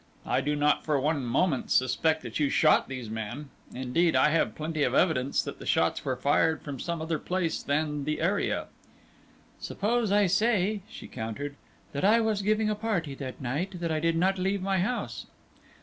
[0.25, 4.55] I do not for one moment suspect that you shot these men; indeed, I have
[4.55, 8.65] plenty of evidence that the shots were fired from some other place than the area."
[9.59, 11.55] "Suppose I say," she countered,
[11.91, 15.27] "that I was giving a party that night, that I did not leave my house."